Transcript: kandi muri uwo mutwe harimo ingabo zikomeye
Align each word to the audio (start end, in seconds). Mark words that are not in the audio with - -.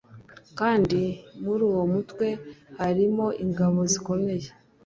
kandi 0.59 1.01
muri 1.43 1.61
uwo 1.69 1.83
mutwe 1.93 2.27
harimo 2.79 3.25
ingabo 3.43 3.79
zikomeye 3.91 4.47